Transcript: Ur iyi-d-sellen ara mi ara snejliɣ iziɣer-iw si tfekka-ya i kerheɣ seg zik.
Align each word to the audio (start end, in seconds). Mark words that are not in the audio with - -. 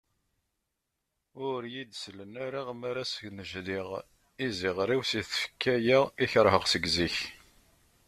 Ur 1.49 1.61
iyi-d-sellen 1.65 2.33
ara 2.45 2.61
mi 2.79 2.85
ara 2.89 3.03
snejliɣ 3.11 3.87
iziɣer-iw 4.45 5.03
si 5.09 5.21
tfekka-ya 5.29 5.99
i 6.23 6.25
kerheɣ 6.31 6.63
seg 6.67 6.83
zik. 6.95 7.17